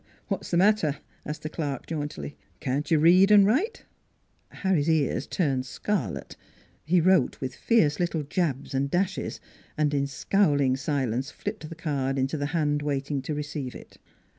"What's 0.29 0.51
matter?" 0.51 0.97
asked 1.27 1.43
the 1.43 1.49
clerk 1.49 1.85
jauntily;" 1.85 2.35
can't 2.59 2.89
you 2.89 2.97
read 2.97 3.31
an' 3.31 3.45
write?" 3.45 3.85
Harry's 4.63 4.89
ears 4.89 5.27
turned 5.27 5.67
scarlet; 5.67 6.35
he 6.83 6.99
wrote 6.99 7.39
with 7.39 7.53
fierce 7.53 7.99
little 7.99 8.23
jabs 8.23 8.73
and 8.73 8.89
dashes, 8.89 9.39
and 9.77 9.93
in 9.93 10.07
scowling 10.07 10.75
si 10.75 11.05
lence 11.05 11.29
flipped 11.29 11.69
the 11.69 11.75
card 11.75 12.17
into 12.17 12.35
the 12.35 12.47
hand 12.47 12.81
waiting 12.81 13.21
to 13.21 13.35
receive 13.35 13.75
it. 13.75 13.99